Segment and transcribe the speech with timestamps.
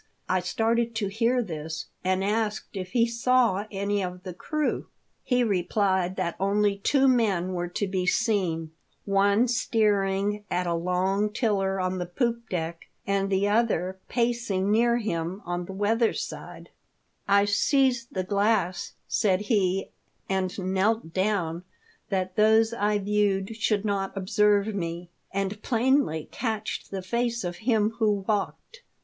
[0.27, 4.87] I started to hear this, and asked if he saw any of the crew.
[5.23, 8.71] He replied that only two men were to be seen—
[9.05, 14.97] one steering at a long tiller on the poop deck, and the other pacing near
[14.97, 16.71] him on the weather side.'
[17.27, 17.47] I A TALK OF THE DEATH SHIP.
[17.47, 17.55] 1 5
[17.95, 19.91] seized the glass,' said he,
[20.27, 21.63] 'and knelt down,
[22.09, 27.91] that those I viewed should not observe me, and plainly catched the face of him
[27.99, 28.81] who walked.'